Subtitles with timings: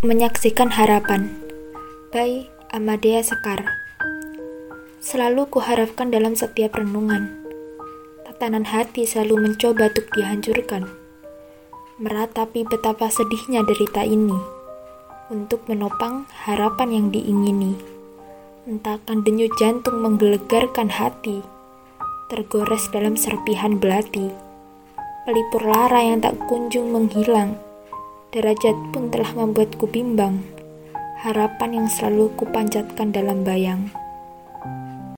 [0.00, 1.28] Menyaksikan Harapan.
[2.08, 3.68] By Amadea Sekar.
[4.96, 7.28] Selalu kuharapkan dalam setiap renungan.
[8.24, 10.88] Tatanan hati selalu mencoba untuk dihancurkan.
[12.00, 14.40] Meratapi betapa sedihnya derita ini.
[15.28, 17.76] Untuk menopang harapan yang diingini.
[18.64, 21.44] Entahkan denyut jantung menggelegarkan hati.
[22.32, 24.32] Tergores dalam serpihan belati.
[25.28, 27.60] Pelipur lara yang tak kunjung menghilang
[28.30, 30.38] Derajat pun telah membuatku bimbang.
[31.18, 33.90] Harapan yang selalu kupanjatkan dalam bayang.